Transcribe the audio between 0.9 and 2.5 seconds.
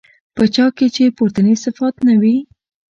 چي پورتني صفات نه وي